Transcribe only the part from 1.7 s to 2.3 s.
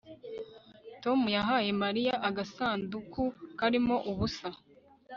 Mariya